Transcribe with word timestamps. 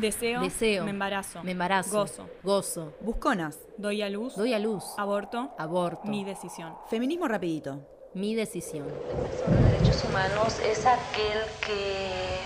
Deseo. 0.00 0.40
Deseo. 0.40 0.84
Me 0.84 0.90
embarazo. 0.90 1.42
Me 1.42 1.52
embarazo. 1.52 1.90
Gozo. 1.98 2.28
Gozo. 2.42 2.94
Busconas. 3.00 3.58
Doy 3.76 4.02
a 4.02 4.08
luz. 4.08 4.36
Doy 4.36 4.54
a 4.54 4.58
luz. 4.58 4.84
Aborto. 4.96 5.54
Aborto. 5.58 6.06
Mi 6.08 6.24
decisión. 6.24 6.74
Feminismo 6.88 7.26
rapidito. 7.26 7.80
Mi 8.14 8.34
decisión. 8.34 8.86
Sobre 8.88 9.60
derechos 9.72 10.04
humanos 10.04 10.58
es 10.60 10.86
aquel 10.86 11.42
que 11.66 12.38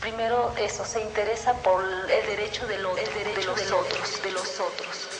primero 0.00 0.52
eso 0.58 0.84
se 0.84 1.02
interesa 1.02 1.54
por 1.62 1.84
el 1.84 2.26
derecho 2.26 2.66
de 2.66 2.78
los, 2.78 2.98
el 2.98 3.14
derecho 3.14 3.54
de 3.54 3.64
los 3.64 3.72
otros, 3.72 4.22
de 4.22 4.32
los 4.32 4.60
otros. 4.60 5.19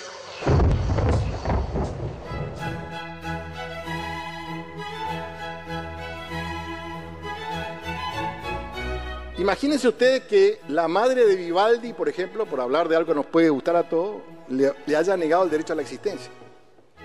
Imagínense 9.41 9.89
ustedes 9.89 10.25
que 10.25 10.61
la 10.69 10.87
madre 10.87 11.25
de 11.25 11.35
Vivaldi, 11.35 11.95
por 11.95 12.11
ejemplo, 12.11 12.45
por 12.45 12.61
hablar 12.61 12.91
de 12.91 12.97
algo 12.97 13.09
que 13.09 13.15
nos 13.15 13.25
puede 13.25 13.49
gustar 13.49 13.75
a 13.75 13.89
todos, 13.89 14.21
le, 14.51 14.71
haya 14.95 15.17
negado 15.17 15.45
el 15.45 15.51
derecho 15.51 15.73
a 15.73 15.77
la 15.77 15.81
existencia. 15.81 16.31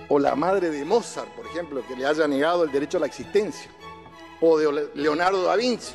O 0.09 0.19
la 0.19 0.35
madre 0.35 0.69
de 0.69 0.83
Mozart, 0.83 1.29
por 1.29 1.45
ejemplo, 1.45 1.81
que 1.87 1.95
le 1.95 2.05
haya 2.05 2.27
negado 2.27 2.65
el 2.65 2.71
derecho 2.73 2.97
a 2.97 2.99
la 2.99 3.05
existencia. 3.05 3.71
O 4.41 4.57
de 4.57 4.89
Leonardo 4.95 5.43
da 5.43 5.55
Vinci. 5.55 5.93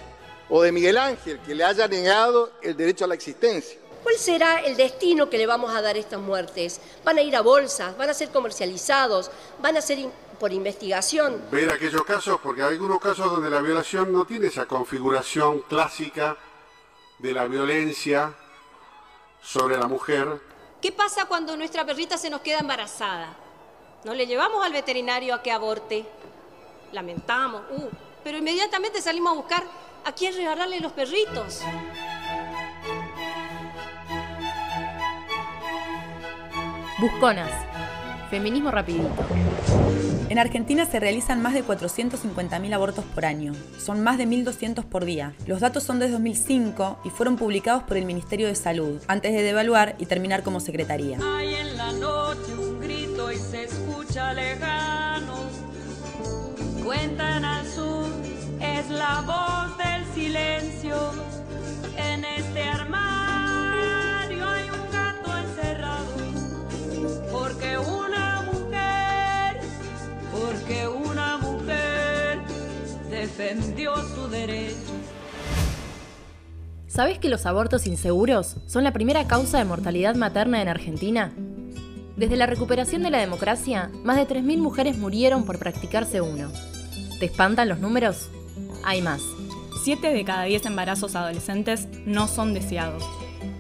O 0.48 0.62
de 0.62 0.72
Miguel 0.72 0.96
Ángel, 0.96 1.40
que 1.40 1.54
le 1.54 1.62
haya 1.62 1.86
negado 1.86 2.52
el 2.62 2.74
derecho 2.74 3.04
a 3.04 3.08
la 3.08 3.16
existencia. 3.16 3.78
¿Cuál 4.02 4.16
será 4.16 4.60
el 4.60 4.78
destino 4.78 5.28
que 5.28 5.36
le 5.36 5.46
vamos 5.46 5.74
a 5.74 5.82
dar 5.82 5.96
a 5.96 5.98
estas 5.98 6.20
muertes? 6.20 6.80
¿Van 7.04 7.18
a 7.18 7.22
ir 7.22 7.36
a 7.36 7.42
bolsas? 7.42 7.94
¿Van 7.98 8.08
a 8.08 8.14
ser 8.14 8.30
comercializados? 8.30 9.30
¿Van 9.60 9.76
a 9.76 9.82
ser 9.82 9.98
por 10.40 10.52
investigación? 10.54 11.42
ver 11.52 11.70
aquellos 11.70 12.02
casos, 12.02 12.40
porque 12.42 12.62
hay 12.62 12.72
algunos 12.72 12.98
casos 12.98 13.30
donde 13.30 13.50
la 13.50 13.60
violación 13.60 14.10
no 14.10 14.24
tiene 14.24 14.46
esa 14.46 14.66
configuración 14.66 15.60
clásica 15.68 16.36
de 17.18 17.32
la 17.34 17.44
violencia 17.44 18.32
sobre 19.42 19.76
la 19.76 19.86
mujer. 19.86 20.40
¿Qué 20.80 20.92
pasa 20.92 21.26
cuando 21.26 21.54
nuestra 21.58 21.84
perrita 21.84 22.16
se 22.16 22.30
nos 22.30 22.40
queda 22.40 22.60
embarazada? 22.60 23.36
No 24.04 24.14
le 24.14 24.26
llevamos 24.26 24.64
al 24.64 24.72
veterinario 24.72 25.34
a 25.34 25.42
que 25.42 25.52
aborte. 25.52 26.06
Lamentamos, 26.92 27.62
uh, 27.70 27.90
pero 28.24 28.38
inmediatamente 28.38 29.02
salimos 29.02 29.32
a 29.32 29.36
buscar 29.36 29.62
a 30.06 30.12
quién 30.12 30.34
regalarle 30.34 30.80
los 30.80 30.92
perritos. 30.92 31.60
Busconas. 36.98 37.69
Feminismo 38.30 38.70
rapidito. 38.70 39.10
En 40.28 40.38
Argentina 40.38 40.86
se 40.86 41.00
realizan 41.00 41.42
más 41.42 41.52
de 41.52 41.64
450.000 41.64 42.72
abortos 42.72 43.04
por 43.12 43.24
año. 43.24 43.52
Son 43.84 44.00
más 44.00 44.18
de 44.18 44.28
1.200 44.28 44.84
por 44.84 45.04
día. 45.04 45.34
Los 45.46 45.58
datos 45.58 45.82
son 45.82 45.98
de 45.98 46.08
2005 46.08 47.00
y 47.04 47.10
fueron 47.10 47.36
publicados 47.36 47.82
por 47.82 47.96
el 47.96 48.04
Ministerio 48.04 48.46
de 48.46 48.54
Salud, 48.54 49.02
antes 49.08 49.32
de 49.32 49.42
devaluar 49.42 49.96
y 49.98 50.06
terminar 50.06 50.44
como 50.44 50.60
secretaría. 50.60 51.18
Hay 51.36 51.54
en 51.54 51.76
la 51.76 51.90
noche 51.90 52.54
un 52.56 52.78
grito 52.78 53.32
y 53.32 53.36
se 53.36 53.64
escucha 53.64 54.32
lejano. 54.32 55.34
Cuentan 56.84 57.44
al 57.44 57.66
sur, 57.66 58.06
es 58.60 58.88
la 58.90 59.22
voz 59.22 59.76
del 59.78 60.04
silencio. 60.14 60.96
En 61.96 62.24
este 62.24 62.62
armario 62.62 63.09
defendió 73.40 73.96
su 73.96 74.28
derecho. 74.28 74.76
¿Sabés 76.86 77.18
que 77.18 77.28
los 77.28 77.46
abortos 77.46 77.86
inseguros 77.86 78.56
son 78.66 78.84
la 78.84 78.92
primera 78.92 79.26
causa 79.26 79.58
de 79.58 79.64
mortalidad 79.64 80.14
materna 80.14 80.60
en 80.60 80.68
Argentina? 80.68 81.32
Desde 82.16 82.36
la 82.36 82.46
recuperación 82.46 83.02
de 83.02 83.10
la 83.10 83.18
democracia, 83.18 83.90
más 84.04 84.16
de 84.16 84.26
3.000 84.26 84.58
mujeres 84.58 84.98
murieron 84.98 85.44
por 85.44 85.58
practicarse 85.58 86.20
uno. 86.20 86.50
¿Te 87.18 87.26
espantan 87.26 87.68
los 87.68 87.78
números? 87.78 88.28
Hay 88.84 89.00
más. 89.00 89.22
Siete 89.82 90.12
de 90.12 90.24
cada 90.24 90.42
diez 90.44 90.66
embarazos 90.66 91.14
adolescentes 91.14 91.88
no 92.04 92.28
son 92.28 92.52
deseados. 92.52 93.04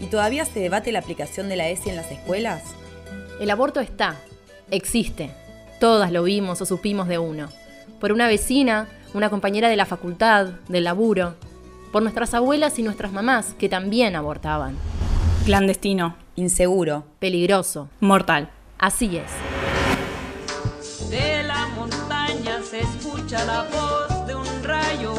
¿Y 0.00 0.06
todavía 0.06 0.44
se 0.44 0.60
debate 0.60 0.92
la 0.92 0.98
aplicación 0.98 1.48
de 1.48 1.56
la 1.56 1.68
ESI 1.68 1.90
en 1.90 1.96
las 1.96 2.10
escuelas? 2.10 2.62
El 3.40 3.48
aborto 3.48 3.80
está, 3.80 4.16
existe. 4.70 5.30
Todas 5.78 6.12
lo 6.12 6.24
vimos 6.24 6.60
o 6.60 6.66
supimos 6.66 7.08
de 7.08 7.18
uno. 7.18 7.48
Por 8.00 8.12
una 8.12 8.26
vecina, 8.26 8.88
una 9.14 9.30
compañera 9.30 9.68
de 9.68 9.76
la 9.76 9.86
facultad, 9.86 10.46
del 10.68 10.84
laburo. 10.84 11.34
Por 11.92 12.02
nuestras 12.02 12.34
abuelas 12.34 12.78
y 12.78 12.82
nuestras 12.82 13.12
mamás, 13.12 13.54
que 13.58 13.68
también 13.68 14.14
abortaban. 14.16 14.76
Clandestino. 15.44 16.16
Inseguro. 16.36 17.04
Peligroso. 17.18 17.88
Mortal. 18.00 18.50
Así 18.78 19.16
es. 19.16 19.30
De 21.10 21.42
la 21.42 21.66
montaña 21.68 22.62
se 22.62 22.80
escucha 22.80 23.44
la 23.44 23.64
voz 23.64 24.26
de 24.26 24.34
un 24.34 24.62
rayo. 24.62 25.14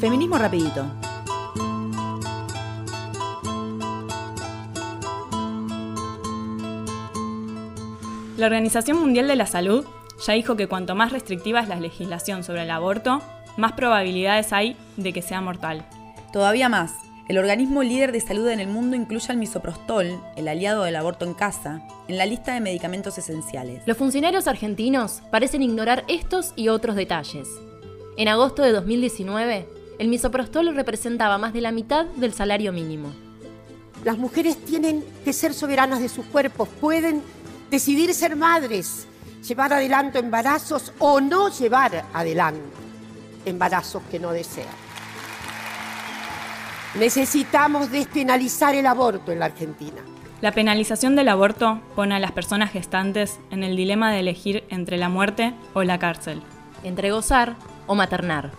Feminismo 0.00 0.36
rapidito. 0.36 0.84
La 8.36 8.46
Organización 8.46 8.98
Mundial 8.98 9.28
de 9.28 9.36
la 9.36 9.46
Salud 9.46 9.84
ya 10.26 10.32
dijo 10.32 10.56
que 10.56 10.66
cuanto 10.66 10.96
más 10.96 11.12
restrictiva 11.12 11.60
es 11.60 11.68
la 11.68 11.78
legislación 11.78 12.42
sobre 12.42 12.64
el 12.64 12.70
aborto, 12.72 13.22
más 13.56 13.74
probabilidades 13.74 14.52
hay 14.52 14.76
de 14.96 15.12
que 15.12 15.22
sea 15.22 15.40
mortal. 15.40 15.86
Todavía 16.32 16.68
más, 16.68 16.92
el 17.28 17.38
organismo 17.38 17.84
líder 17.84 18.10
de 18.10 18.20
salud 18.20 18.48
en 18.48 18.58
el 18.58 18.66
mundo 18.66 18.96
incluye 18.96 19.30
al 19.30 19.36
misoprostol, 19.36 20.20
el 20.34 20.48
aliado 20.48 20.82
del 20.82 20.96
aborto 20.96 21.26
en 21.26 21.34
casa, 21.34 21.86
en 22.08 22.18
la 22.18 22.26
lista 22.26 22.54
de 22.54 22.60
medicamentos 22.60 23.18
esenciales. 23.18 23.84
Los 23.86 23.96
funcionarios 23.96 24.48
argentinos 24.48 25.22
parecen 25.30 25.62
ignorar 25.62 26.02
estos 26.08 26.54
y 26.56 26.70
otros 26.70 26.96
detalles. 26.96 27.46
En 28.22 28.28
agosto 28.28 28.62
de 28.62 28.70
2019, 28.70 29.68
el 29.98 30.06
misoprostol 30.06 30.72
representaba 30.76 31.38
más 31.38 31.52
de 31.52 31.60
la 31.60 31.72
mitad 31.72 32.04
del 32.04 32.32
salario 32.32 32.72
mínimo. 32.72 33.12
Las 34.04 34.16
mujeres 34.16 34.64
tienen 34.64 35.04
que 35.24 35.32
ser 35.32 35.52
soberanas 35.52 35.98
de 35.98 36.08
sus 36.08 36.24
cuerpos, 36.26 36.68
pueden 36.80 37.20
decidir 37.68 38.14
ser 38.14 38.36
madres, 38.36 39.08
llevar 39.48 39.72
adelante 39.72 40.20
embarazos 40.20 40.92
o 41.00 41.20
no 41.20 41.48
llevar 41.48 42.04
adelante 42.12 42.62
embarazos 43.44 44.04
que 44.08 44.20
no 44.20 44.30
desean. 44.30 44.68
Necesitamos 46.94 47.90
despenalizar 47.90 48.76
el 48.76 48.86
aborto 48.86 49.32
en 49.32 49.40
la 49.40 49.46
Argentina. 49.46 50.00
La 50.40 50.52
penalización 50.52 51.16
del 51.16 51.28
aborto 51.28 51.80
pone 51.96 52.14
a 52.14 52.20
las 52.20 52.30
personas 52.30 52.70
gestantes 52.70 53.40
en 53.50 53.64
el 53.64 53.74
dilema 53.74 54.12
de 54.12 54.20
elegir 54.20 54.62
entre 54.68 54.96
la 54.96 55.08
muerte 55.08 55.54
o 55.74 55.82
la 55.82 55.98
cárcel. 55.98 56.40
Entre 56.84 57.10
gozar 57.10 57.56
o 57.86 57.94
maternar. 57.94 58.50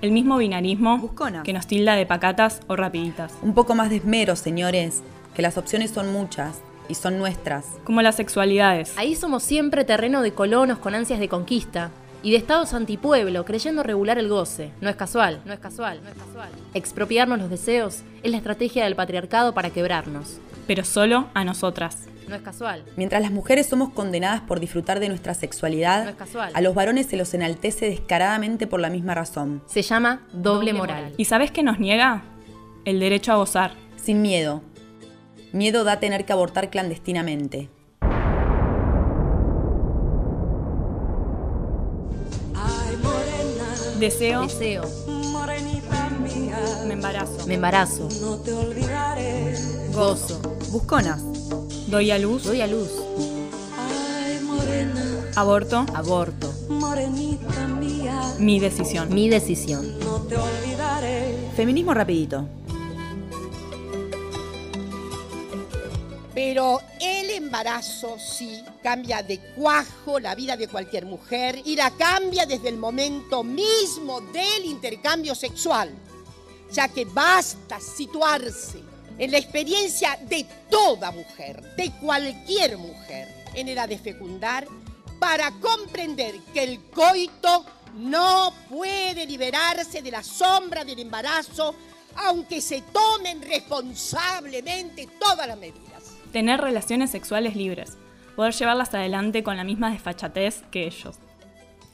El 0.00 0.10
mismo 0.10 0.36
binarismo 0.38 0.98
Buscona. 0.98 1.42
que 1.42 1.52
nos 1.52 1.66
tilda 1.66 1.94
de 1.94 2.06
pacatas 2.06 2.60
o 2.66 2.76
rapiditas. 2.76 3.32
Un 3.42 3.54
poco 3.54 3.74
más 3.74 3.90
de 3.90 3.96
esmero, 3.96 4.34
señores, 4.36 5.02
que 5.34 5.42
las 5.42 5.56
opciones 5.58 5.90
son 5.92 6.12
muchas 6.12 6.60
y 6.88 6.94
son 6.94 7.18
nuestras. 7.18 7.66
Como 7.84 8.02
las 8.02 8.16
sexualidades. 8.16 8.92
Ahí 8.98 9.14
somos 9.14 9.42
siempre 9.42 9.84
terreno 9.84 10.22
de 10.22 10.32
colonos 10.32 10.78
con 10.78 10.94
ansias 10.94 11.20
de 11.20 11.28
conquista 11.28 11.90
y 12.22 12.30
de 12.32 12.36
estados 12.36 12.74
antipueblo 12.74 13.44
creyendo 13.44 13.82
regular 13.82 14.18
el 14.18 14.28
goce. 14.28 14.72
No 14.80 14.88
es 14.90 14.96
casual, 14.96 15.40
no 15.44 15.52
es 15.52 15.60
casual, 15.60 16.00
no 16.02 16.08
es 16.10 16.16
casual. 16.16 16.50
Expropiarnos 16.74 17.38
los 17.38 17.50
deseos 17.50 18.02
es 18.22 18.30
la 18.30 18.36
estrategia 18.36 18.84
del 18.84 18.96
patriarcado 18.96 19.54
para 19.54 19.70
quebrarnos. 19.70 20.38
Pero 20.66 20.84
solo 20.84 21.26
a 21.34 21.44
nosotras. 21.44 22.08
No 22.28 22.34
es 22.36 22.42
casual. 22.42 22.84
Mientras 22.96 23.20
las 23.20 23.30
mujeres 23.30 23.66
somos 23.66 23.90
condenadas 23.90 24.40
por 24.42 24.60
disfrutar 24.60 25.00
de 25.00 25.08
nuestra 25.08 25.34
sexualidad, 25.34 26.04
No 26.04 26.10
es 26.10 26.16
casual. 26.16 26.50
a 26.54 26.60
los 26.60 26.74
varones 26.74 27.06
se 27.06 27.16
los 27.16 27.34
enaltece 27.34 27.86
descaradamente 27.86 28.66
por 28.66 28.80
la 28.80 28.88
misma 28.90 29.14
razón. 29.14 29.62
Se 29.66 29.82
llama 29.82 30.26
doble 30.32 30.72
moral. 30.72 31.12
¿Y 31.16 31.24
sabes 31.26 31.50
qué 31.50 31.62
nos 31.62 31.78
niega? 31.78 32.22
El 32.84 33.00
derecho 33.00 33.32
a 33.32 33.36
gozar. 33.36 33.72
Sin 33.96 34.22
miedo. 34.22 34.62
Miedo 35.52 35.84
da 35.84 36.00
tener 36.00 36.24
que 36.24 36.32
abortar 36.32 36.70
clandestinamente. 36.70 37.68
Ay, 42.54 42.96
morena, 43.02 43.98
Deseo, 43.98 44.42
Deseo, 44.42 44.82
morenita 45.32 46.10
mía, 46.22 46.58
me 46.86 46.94
embarazo. 46.94 47.46
me 47.46 47.54
embarazo, 47.54 48.08
no 48.20 48.36
te 48.38 48.52
olvidaré. 48.52 49.54
gozo, 49.92 50.40
Busconas. 50.70 51.22
Doy 51.92 52.10
a 52.10 52.18
luz, 52.18 52.44
doy 52.44 52.62
a 52.62 52.66
luz, 52.66 52.88
Ay, 53.76 54.40
morena, 54.40 55.30
aborto, 55.36 55.84
aborto, 55.94 56.50
morenita 56.70 57.68
mía. 57.68 58.34
Mi 58.38 58.58
decisión. 58.58 59.12
Mi 59.12 59.28
decisión. 59.28 59.98
No 59.98 60.22
te 60.22 60.38
olvidaré. 60.38 61.50
Feminismo 61.54 61.92
rapidito. 61.92 62.48
Pero 66.34 66.80
el 66.98 67.28
embarazo 67.28 68.16
sí 68.18 68.64
cambia 68.82 69.22
de 69.22 69.38
cuajo 69.54 70.18
la 70.18 70.34
vida 70.34 70.56
de 70.56 70.68
cualquier 70.68 71.04
mujer 71.04 71.60
y 71.62 71.76
la 71.76 71.90
cambia 71.90 72.46
desde 72.46 72.70
el 72.70 72.78
momento 72.78 73.44
mismo 73.44 74.22
del 74.32 74.64
intercambio 74.64 75.34
sexual, 75.34 75.90
ya 76.72 76.88
que 76.88 77.04
basta 77.04 77.78
situarse 77.80 78.91
en 79.18 79.30
la 79.30 79.38
experiencia 79.38 80.18
de 80.28 80.46
toda 80.70 81.10
mujer, 81.10 81.62
de 81.76 81.90
cualquier 82.00 82.78
mujer, 82.78 83.28
en 83.54 83.68
edad 83.68 83.88
de 83.88 83.98
fecundar, 83.98 84.66
para 85.18 85.52
comprender 85.52 86.34
que 86.52 86.64
el 86.64 86.80
coito 86.90 87.64
no 87.96 88.52
puede 88.68 89.26
liberarse 89.26 90.02
de 90.02 90.10
la 90.10 90.22
sombra 90.22 90.84
del 90.84 90.98
embarazo, 90.98 91.74
aunque 92.16 92.60
se 92.60 92.82
tomen 92.92 93.42
responsablemente 93.42 95.08
todas 95.20 95.46
las 95.46 95.58
medidas. 95.58 96.16
Tener 96.32 96.60
relaciones 96.60 97.10
sexuales 97.10 97.56
libres. 97.56 97.96
Poder 98.36 98.54
llevarlas 98.54 98.94
adelante 98.94 99.42
con 99.42 99.56
la 99.56 99.64
misma 99.64 99.90
desfachatez 99.90 100.62
que 100.70 100.86
ellos. 100.86 101.16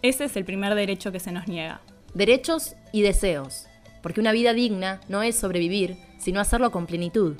Ese 0.03 0.25
es 0.25 0.37
el 0.37 0.44
primer 0.44 0.75
derecho 0.76 1.11
que 1.11 1.19
se 1.19 1.32
nos 1.32 1.49
niega. 1.49 1.81
Derechos 2.15 2.76
y 2.93 3.03
deseos. 3.03 3.67
Porque 4.03 4.20
una 4.20 4.32
vida 4.32 4.53
digna 4.53 5.00
no 5.09 5.23
es 5.23 5.37
sobrevivir, 5.37 5.99
sino 6.19 6.41
hacerlo 6.41 6.70
con 6.70 6.87
plenitud. 6.87 7.37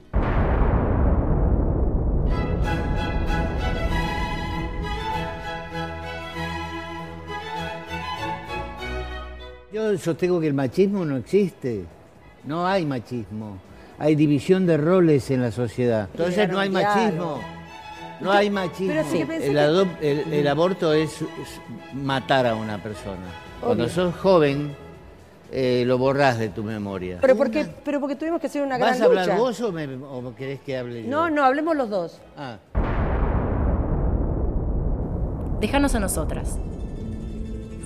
Yo 9.73 9.97
sostengo 9.99 10.41
que 10.41 10.47
el 10.47 10.55
machismo 10.55 11.05
no 11.05 11.17
existe. 11.17 11.85
No 12.45 12.67
hay 12.67 12.87
machismo. 12.87 13.59
Hay 13.99 14.15
división 14.15 14.67
de 14.67 14.77
roles 14.77 15.31
en 15.31 15.43
la 15.43 15.51
sociedad. 15.53 16.09
Entonces 16.13 16.49
no 16.49 16.59
hay 16.59 16.71
machismo. 16.71 17.41
No 18.21 18.33
hay 18.33 18.51
machismo. 18.51 18.89
Pero 18.95 19.05
sí, 19.11 19.25
El, 19.43 19.57
el- 20.01 20.33
el 20.33 20.49
aborto 20.49 20.93
es, 20.93 21.19
matar 21.93 22.47
a 22.47 22.55
una 22.55 22.83
persona. 22.83 23.27
Cuando 23.61 23.89
sos 23.89 24.15
joven, 24.17 24.75
eh, 25.51 25.85
lo 25.87 25.99
borrás 25.99 26.39
de 26.39 26.49
tu 26.49 26.63
memoria. 26.63 27.19
Pero 27.21 27.37
porque, 27.37 27.67
pero 27.85 28.01
porque 28.01 28.17
tuvimos 28.17 28.41
que 28.41 28.47
hacer 28.49 28.63
una 28.63 28.77
gran 28.79 28.91
¿Vas 28.93 29.01
a 29.01 29.05
hablar 29.05 29.37
vos 29.37 29.61
o, 29.61 29.73
me- 29.73 29.87
o 29.97 30.35
querés 30.35 30.61
que 30.61 30.77
hable 30.77 31.03
yo? 31.05 31.09
No, 31.11 31.31
no, 31.31 31.45
hablemos 31.45 31.77
los 31.77 31.89
dos. 31.91 32.21
Ah. 32.37 32.59
Déjanos 35.61 35.95
a 35.95 36.01
nosotras. 36.01 36.59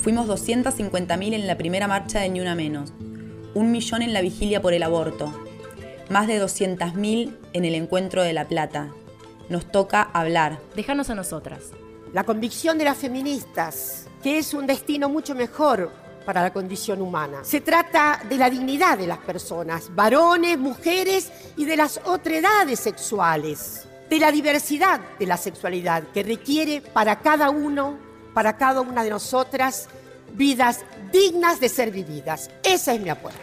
Fuimos 0.02 0.26
250.000 0.28 1.32
en 1.34 1.46
la 1.46 1.56
primera 1.56 1.86
marcha 1.88 2.20
de 2.20 2.28
Ni 2.28 2.40
Una 2.40 2.54
Menos, 2.54 2.92
un 3.54 3.70
millón 3.70 4.02
en 4.02 4.12
la 4.12 4.20
vigilia 4.20 4.60
por 4.60 4.74
el 4.74 4.82
aborto, 4.82 5.32
más 6.10 6.26
de 6.26 6.42
200.000 6.42 7.36
en 7.52 7.64
el 7.64 7.74
encuentro 7.74 8.22
de 8.22 8.32
La 8.32 8.46
Plata. 8.48 8.88
Nos 9.48 9.70
toca 9.70 10.02
hablar. 10.02 10.58
Déjanos 10.74 11.08
a 11.10 11.14
nosotras. 11.14 11.70
La 12.12 12.24
convicción 12.24 12.78
de 12.78 12.84
las 12.84 12.98
feministas, 12.98 14.08
que 14.22 14.38
es 14.38 14.52
un 14.54 14.66
destino 14.66 15.08
mucho 15.08 15.34
mejor 15.34 15.90
para 16.22 16.42
la 16.42 16.52
condición 16.52 17.00
humana. 17.02 17.44
Se 17.44 17.60
trata 17.60 18.20
de 18.28 18.36
la 18.36 18.48
dignidad 18.48 18.98
de 18.98 19.06
las 19.06 19.18
personas, 19.18 19.94
varones, 19.94 20.58
mujeres 20.58 21.30
y 21.56 21.64
de 21.64 21.76
las 21.76 22.00
otredades 22.04 22.80
sexuales, 22.80 23.86
de 24.08 24.18
la 24.18 24.32
diversidad 24.32 25.00
de 25.18 25.26
la 25.26 25.36
sexualidad 25.36 26.04
que 26.14 26.22
requiere 26.22 26.80
para 26.80 27.20
cada 27.20 27.50
uno, 27.50 27.98
para 28.34 28.56
cada 28.56 28.80
una 28.80 29.04
de 29.04 29.10
nosotras, 29.10 29.88
vidas 30.34 30.80
dignas 31.12 31.60
de 31.60 31.68
ser 31.68 31.90
vividas. 31.90 32.50
Esa 32.62 32.94
es 32.94 33.00
mi 33.00 33.10
apuesta. 33.10 33.40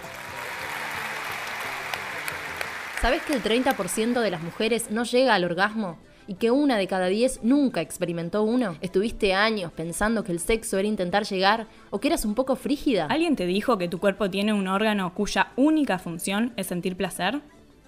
¿Sabés 3.01 3.21
que 3.21 3.33
el 3.33 3.41
30% 3.41 4.19
de 4.19 4.31
las 4.31 4.41
mujeres 4.41 4.91
no 4.91 5.03
llega 5.03 5.33
al 5.33 5.45
orgasmo? 5.45 5.97
¿Y 6.29 6.35
que 6.35 6.51
una 6.51 6.77
de 6.77 6.85
cada 6.85 7.07
10 7.07 7.39
nunca 7.41 7.81
experimentó 7.81 8.43
uno? 8.43 8.77
¿Estuviste 8.81 9.33
años 9.33 9.71
pensando 9.71 10.23
que 10.23 10.31
el 10.31 10.39
sexo 10.39 10.77
era 10.77 10.87
intentar 10.87 11.23
llegar 11.25 11.65
o 11.89 11.99
que 11.99 12.07
eras 12.07 12.23
un 12.23 12.35
poco 12.35 12.55
frígida? 12.55 13.07
¿Alguien 13.07 13.35
te 13.35 13.47
dijo 13.47 13.79
que 13.79 13.87
tu 13.87 13.97
cuerpo 13.99 14.29
tiene 14.29 14.53
un 14.53 14.67
órgano 14.67 15.11
cuya 15.15 15.47
única 15.55 15.97
función 15.97 16.53
es 16.55 16.67
sentir 16.67 16.95
placer? 16.95 17.41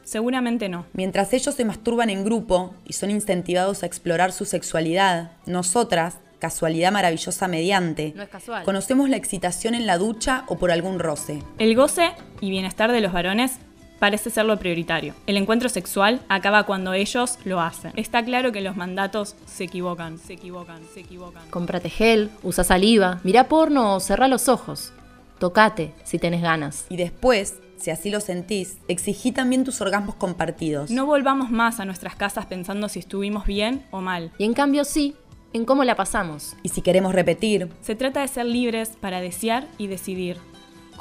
Seguramente 0.03 0.69
no. 0.69 0.88
Mientras 0.93 1.31
ellos 1.33 1.53
se 1.53 1.65
masturban 1.65 2.09
en 2.09 2.25
grupo 2.25 2.73
y 2.83 2.93
son 2.93 3.11
incentivados 3.11 3.83
a 3.83 3.85
explorar 3.85 4.31
su 4.31 4.45
sexualidad, 4.45 5.33
nosotras, 5.45 6.17
casualidad 6.39 6.91
maravillosa 6.91 7.47
mediante, 7.47 8.13
No 8.15 8.23
es 8.23 8.29
casual. 8.29 8.63
conocemos 8.63 9.07
la 9.07 9.17
excitación 9.17 9.75
en 9.75 9.85
la 9.85 9.99
ducha 9.99 10.45
o 10.47 10.57
por 10.57 10.71
algún 10.71 10.97
roce. 10.97 11.43
El 11.59 11.75
goce 11.75 12.13
y 12.39 12.49
bienestar 12.49 12.91
de 12.91 13.01
los 13.01 13.13
varones 13.13 13.59
parece 14.01 14.31
ser 14.31 14.45
lo 14.45 14.57
prioritario. 14.57 15.13
El 15.27 15.38
encuentro 15.38 15.69
sexual 15.69 16.21
acaba 16.27 16.63
cuando 16.63 16.94
ellos 16.94 17.38
lo 17.45 17.62
hacen. 17.62 17.92
Está 17.95 18.25
claro 18.25 18.51
que 18.51 18.62
los 18.62 18.75
mandatos 18.75 19.36
se 19.45 19.65
equivocan, 19.65 20.18
se 20.18 20.33
equivocan, 20.33 20.81
se 20.92 21.01
equivocan. 21.01 21.44
Cómprate 21.51 21.92
gel, 21.92 22.31
usa 22.42 22.63
saliva, 22.63 23.19
mira 23.24 23.48
porno 23.48 23.94
o 23.94 24.00
cerrá 24.00 24.27
los 24.27 24.50
ojos. 24.50 24.92
Tocate 25.38 25.94
si 26.03 26.18
tenés 26.18 26.42
ganas. 26.42 26.88
Y 26.89 26.98
después, 26.98 27.59
si 27.77 27.92
así 27.92 28.09
lo 28.09 28.21
sentís, 28.21 28.80
exigí 28.88 29.31
también 29.31 29.63
tus 29.63 29.81
orgasmos 29.81 30.15
compartidos. 30.15 30.89
No 30.89 31.06
volvamos 31.06 31.51
más 31.51 31.80
a 31.80 31.86
nuestras 31.86 32.15
casas 32.15 32.48
pensando 32.48 32.89
si 32.89 32.98
estuvimos 32.98 33.45
bien 33.45 33.86
o 33.92 34.01
mal. 34.01 34.31
Y 34.39 34.45
en 34.45 34.56
cambio 34.56 34.83
sí, 34.83 35.15
en 35.53 35.63
cómo 35.63 35.83
la 35.83 35.95
pasamos. 35.95 36.56
Y 36.63 36.69
si 36.69 36.81
queremos 36.81 37.13
repetir, 37.13 37.69
Se 37.81 37.94
trata 37.94 38.21
de 38.21 38.27
ser 38.30 38.48
libres 38.48 38.94
para 39.00 39.21
desear 39.21 39.68
y 39.77 39.86
decidir. 39.86 40.38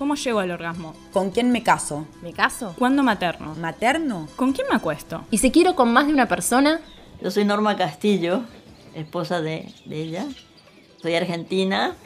¿Cómo 0.00 0.14
llego 0.14 0.38
al 0.38 0.50
orgasmo? 0.50 0.94
¿con 1.12 1.31
quién 1.31 1.52
me 1.52 1.62
caso? 1.62 2.06
¿Me 2.23 2.32
caso? 2.32 2.75
¿Cuándo 2.79 3.02
materno? 3.02 3.55
¿Materno? 3.56 4.29
¿Con 4.35 4.55
quién 4.55 4.67
me 4.70 4.75
acuesto? 4.75 5.26
Y 5.31 5.37
si 5.37 5.50
quiero 5.50 5.75
con 5.76 5.93
más 5.93 6.06
de 6.06 6.14
una 6.14 6.25
persona, 6.26 6.81
Yo 7.20 7.31
soy 7.31 7.44
Norma 7.44 7.76
Castillo, 7.76 8.41
esposa 8.94 9.43
de, 9.43 9.70
de 9.85 10.00
ella. 10.00 10.25
Soy 11.02 11.17
argentina. 11.17 11.97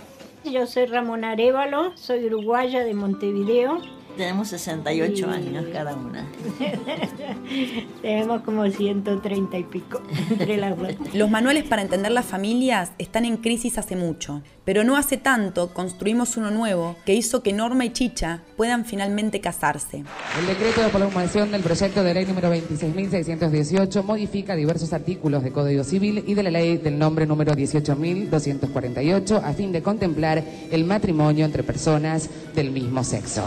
Yo 0.43 0.67
soy 0.67 0.87
Ramón 0.87 1.23
Arevalo, 1.23 1.97
soy 1.97 2.25
uruguaya 2.25 2.83
de 2.83 2.95
Montevideo. 2.95 3.79
Tenemos 4.17 4.49
68 4.49 5.27
Y- 5.29 5.31
años 5.35 5.65
cada 5.73 5.95
una. 5.95 6.25
Tenemos 8.03 8.43
como 8.43 8.69
130 8.69 9.59
y 9.59 9.65
pico 9.65 10.01
entre 10.31 10.57
las 10.57 10.77
dos. 10.79 10.89
Los 11.15 11.31
manuales 11.31 11.65
para 11.65 11.83
entender 11.83 12.13
las 12.13 12.25
familias 12.25 12.93
están 12.99 13.25
en 13.25 13.37
crisis 13.39 13.77
hace 13.79 13.97
mucho, 13.97 14.43
pero 14.65 14.85
no 14.85 14.97
hace 14.97 15.17
tanto 15.17 15.73
construimos 15.75 16.37
uno 16.37 16.51
nuevo 16.51 16.97
que 17.05 17.15
hizo 17.15 17.43
que 17.43 17.53
Norma 17.53 17.85
y 17.85 17.93
Chicha 17.93 18.41
puedan 18.57 18.85
finalmente 18.85 19.41
casarse. 19.41 20.05
El 20.39 20.47
decreto 20.47 20.81
de 20.83 20.89
promulgación 20.89 21.51
del 21.51 21.63
proyecto 21.63 22.03
de 22.05 22.15
ley 22.15 22.25
número 22.27 22.53
26.618 22.55 24.03
modifica 24.05 24.55
diversos 24.55 24.93
artículos 24.93 25.43
de 25.43 25.51
Código 25.53 25.83
Civil 25.85 26.23
y 26.27 26.35
de 26.35 26.43
la 26.43 26.51
ley 26.51 26.77
del 26.79 26.99
nombre 26.99 27.27
número 27.27 27.53
18.248 27.55 29.43
a 29.43 29.53
fin 29.55 29.73
de 29.73 29.83
contemplar 29.83 30.43
el 30.71 30.85
matrimonio 30.85 31.45
entre 31.45 31.63
personas 31.63 32.29
del 32.55 32.71
mismo 32.71 33.03
sexo. 33.05 33.43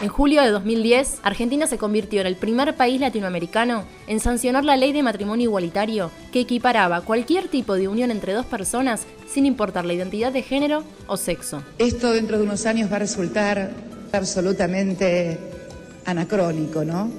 En 0.00 0.08
julio 0.08 0.42
de 0.42 0.50
2010, 0.50 1.20
Argentina 1.22 1.66
se 1.66 1.76
convirtió 1.76 2.22
en 2.22 2.26
el 2.26 2.36
primer 2.36 2.74
país 2.74 3.00
latinoamericano 3.00 3.84
en 4.06 4.20
sancionar 4.20 4.64
la 4.64 4.76
ley 4.76 4.92
de 4.92 5.02
matrimonio 5.02 5.44
igualitario 5.44 6.10
que 6.32 6.40
equiparaba 6.40 7.02
cualquier 7.02 7.48
tipo 7.48 7.74
de 7.74 7.88
unión 7.88 8.10
entre 8.10 8.32
dos 8.32 8.46
personas 8.46 9.06
sin 9.28 9.44
importar 9.44 9.84
la 9.84 9.92
identidad 9.92 10.32
de 10.32 10.42
género 10.42 10.84
o 11.06 11.16
sexo. 11.16 11.62
Esto 11.78 12.12
dentro 12.12 12.38
de 12.38 12.44
unos 12.44 12.64
años 12.64 12.90
va 12.90 12.96
a 12.96 13.00
resultar 13.00 13.72
absolutamente 14.12 15.38
anacrónico, 16.06 16.84
¿no? 16.84 17.10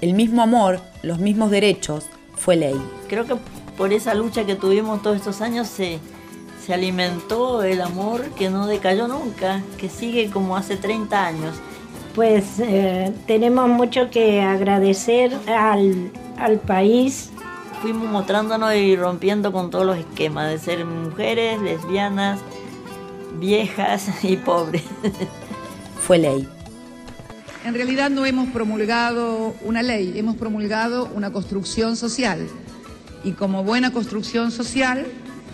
El 0.00 0.12
mismo 0.12 0.42
amor, 0.42 0.80
los 1.02 1.18
mismos 1.18 1.50
derechos, 1.50 2.04
fue 2.36 2.56
ley. 2.56 2.76
Creo 3.08 3.24
que 3.24 3.36
por 3.76 3.92
esa 3.92 4.14
lucha 4.14 4.44
que 4.44 4.54
tuvimos 4.54 5.02
todos 5.02 5.16
estos 5.16 5.40
años 5.40 5.66
se, 5.66 5.98
se 6.64 6.74
alimentó 6.74 7.62
el 7.62 7.80
amor 7.80 8.22
que 8.36 8.50
no 8.50 8.66
decayó 8.66 9.08
nunca, 9.08 9.62
que 9.78 9.88
sigue 9.88 10.30
como 10.30 10.56
hace 10.56 10.76
30 10.76 11.26
años. 11.26 11.54
Pues 12.18 12.58
eh, 12.58 13.12
tenemos 13.28 13.68
mucho 13.68 14.10
que 14.10 14.40
agradecer 14.40 15.32
al, 15.46 16.10
al 16.36 16.58
país. 16.58 17.30
Fuimos 17.80 18.10
mostrándonos 18.10 18.74
y 18.74 18.96
rompiendo 18.96 19.52
con 19.52 19.70
todos 19.70 19.86
los 19.86 19.98
esquemas 19.98 20.50
de 20.50 20.58
ser 20.58 20.84
mujeres, 20.84 21.62
lesbianas, 21.62 22.40
viejas 23.38 24.10
y 24.24 24.36
pobres. 24.36 24.82
Fue 26.00 26.18
ley. 26.18 26.48
En 27.64 27.74
realidad 27.74 28.10
no 28.10 28.26
hemos 28.26 28.48
promulgado 28.48 29.54
una 29.62 29.82
ley, 29.84 30.18
hemos 30.18 30.34
promulgado 30.34 31.08
una 31.14 31.30
construcción 31.30 31.94
social. 31.94 32.48
Y 33.22 33.30
como 33.30 33.62
buena 33.62 33.92
construcción 33.92 34.50
social, 34.50 35.06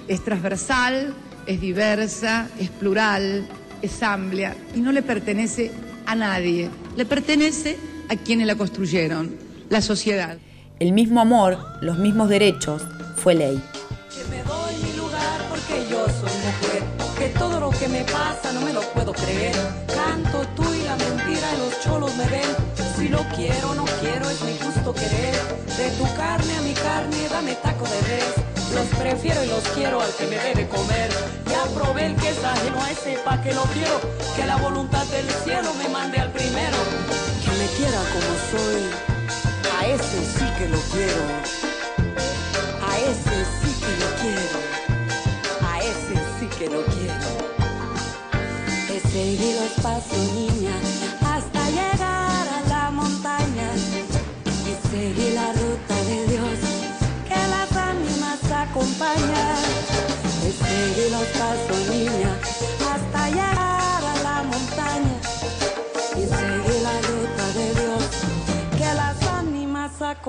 es 0.08 0.24
transversal, 0.24 1.14
es 1.44 1.60
diversa, 1.60 2.48
es 2.58 2.70
plural, 2.70 3.46
es 3.82 4.02
amplia 4.02 4.56
y 4.74 4.80
no 4.80 4.92
le 4.92 5.02
pertenece 5.02 5.70
a 6.06 6.14
nadie, 6.14 6.70
le 6.96 7.04
pertenece 7.04 7.78
a 8.08 8.16
quienes 8.16 8.46
la 8.46 8.56
construyeron, 8.56 9.36
la 9.68 9.80
sociedad. 9.80 10.38
El 10.78 10.92
mismo 10.92 11.20
amor, 11.20 11.58
los 11.80 11.98
mismos 11.98 12.28
derechos, 12.28 12.82
fue 13.16 13.34
ley. 13.34 13.62
Que 14.10 14.24
me 14.30 14.42
doy 14.42 14.74
mi 14.82 14.96
lugar 14.96 15.40
porque 15.48 15.86
yo 15.90 16.06
soy 16.06 16.30
mujer. 16.44 16.94
¿Qué 17.78 17.88
me 17.88 18.04
pasa? 18.04 18.52
No 18.52 18.60
me 18.60 18.72
lo 18.72 18.80
puedo 18.92 19.12
creer. 19.12 19.54
Canto 19.88 20.46
tú 20.54 20.62
y 20.72 20.84
la 20.84 20.96
mentira 20.96 21.46
y 21.54 21.58
los 21.58 21.80
cholos 21.80 22.14
me 22.16 22.24
ven. 22.28 22.48
Si 22.96 23.08
lo 23.08 23.18
quiero, 23.34 23.74
no 23.74 23.84
quiero, 24.00 24.30
es 24.30 24.40
mi 24.42 24.56
gusto 24.64 24.94
querer. 24.94 25.34
De 25.76 25.90
tu 25.98 26.04
carne 26.16 26.54
a 26.56 26.62
mi 26.62 26.72
carne, 26.72 27.16
dame 27.28 27.54
taco 27.56 27.84
de 27.84 28.00
res. 28.08 28.34
Los 28.74 28.86
prefiero 28.98 29.44
y 29.44 29.48
los 29.48 29.64
quiero 29.74 30.00
al 30.00 30.10
que 30.14 30.26
me 30.28 30.38
debe 30.38 30.68
comer. 30.68 31.10
El 32.04 32.14
que 32.16 32.28
es 32.28 32.44
ajeno 32.44 32.82
a 32.82 32.90
ese 32.90 33.16
pa' 33.24 33.40
que 33.40 33.54
lo 33.54 33.62
quiero. 33.72 33.98
Que 34.36 34.44
la 34.44 34.56
voluntad 34.56 35.06
del 35.06 35.26
cielo 35.42 35.72
me 35.80 35.88
mande 35.88 36.18
al 36.18 36.30
primero. 36.32 36.76
Que 37.42 37.50
me 37.60 37.66
quiera 37.78 38.00
como 38.12 38.32
soy. 38.50 38.82
A 39.78 39.86
ese 39.86 40.18
sí 40.34 40.46
que 40.58 40.68
lo 40.68 40.80
quiero. 40.92 41.22
A 42.88 42.92
ese 43.10 43.36
sí 43.58 43.70
que 43.84 43.92
lo 44.02 44.08
quiero. 44.22 44.58
A 45.70 45.80
ese 45.80 46.16
sí 46.36 46.46
que 46.58 46.66
lo 46.74 46.84
quiero. 46.94 47.28
He 48.92 49.00
seguido 49.00 49.62
pasos, 49.82 50.24
niña, 50.34 50.76
hasta 51.32 51.70
llegar 51.70 52.46
a 52.58 52.68
la 52.68 52.90
montaña. 52.90 53.68
Y 54.44 54.72
seguí 54.90 55.30
la 55.40 55.48
ruta 55.52 55.96
de 56.10 56.26
Dios 56.32 56.58
que 57.28 57.40
las 57.54 57.70
ánimas 57.74 58.40
acompañan. 58.68 59.94
Seguido 60.64 61.18
los 61.18 61.26
pasos, 61.38 61.73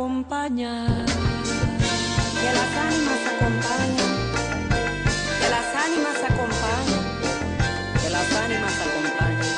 ánimas 0.06 0.26
acompañan. 0.26 1.06
Que 2.42 2.50
las 2.54 2.72
ánimas 2.88 3.22
acompañan. 3.34 4.12
Que 5.40 5.50
las 5.50 5.70
ánimas 5.86 6.20
acompañan. 6.30 7.04
Que 8.02 8.10
las 8.10 8.30
ánimas 8.36 8.76
acompañan. 8.88 9.54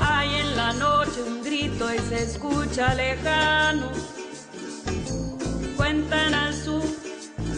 Hay 0.00 0.34
en 0.34 0.56
la 0.56 0.72
noche 0.72 1.22
un 1.26 1.42
grito 1.42 1.94
y 1.94 1.98
se 1.98 2.24
escucha 2.24 2.94
lejano. 2.94 3.90
Cuentan 5.76 6.34
al 6.34 6.54
sur, 6.54 6.82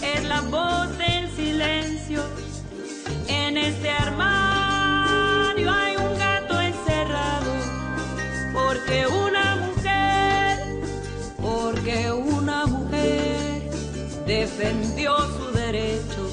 es 0.02 0.24
la 0.24 0.40
voz 0.42 0.98
del 0.98 1.30
silencio. 1.34 2.22
En 3.28 3.56
este 3.56 3.90
armario 3.90 4.37
Porque 8.88 9.06
una 9.06 9.56
mujer, 9.56 10.58
porque 11.42 12.10
una 12.10 12.64
mujer 12.64 13.70
defendió 14.24 15.14
su 15.36 15.52
derecho. 15.52 16.30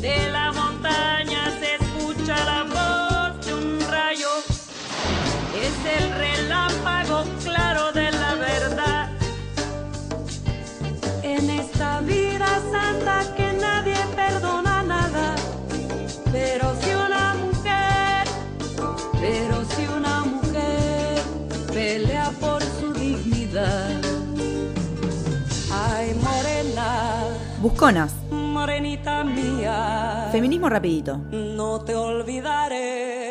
De 0.00 0.30
la 0.30 0.52
montaña 0.52 1.21
Morenita 28.30 29.24
mía. 29.24 30.28
Feminismo 30.30 30.68
rapidito. 30.68 31.18
No 31.32 31.80
te 31.80 31.96
olvidaré. 31.96 33.21